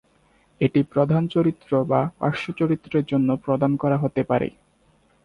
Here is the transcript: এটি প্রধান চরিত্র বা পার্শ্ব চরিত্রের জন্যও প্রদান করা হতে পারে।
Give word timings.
এটি 0.61 0.79
প্রধান 0.93 1.23
চরিত্র 1.27 1.71
বা 1.83 2.01
পার্শ্ব 2.19 2.47
চরিত্রের 2.59 3.03
জন্যও 3.05 3.41
প্রদান 3.45 3.71
করা 3.77 3.97
হতে 3.97 4.21
পারে। 4.23 4.47